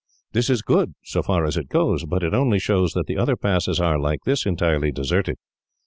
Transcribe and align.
This 0.31 0.49
is 0.49 0.63
good, 0.63 0.95
so 1.05 1.21
far 1.21 1.45
as 1.45 1.57
it 1.57 1.69
goes, 1.69 2.05
but 2.05 2.23
it 2.23 2.33
only 2.33 2.57
shows 2.57 2.93
that 2.93 3.05
the 3.05 3.17
other 3.19 3.35
passes 3.35 3.79
are, 3.79 3.99
like 3.99 4.23
this, 4.23 4.47
entirely 4.47 4.91
deserted. 4.91 5.37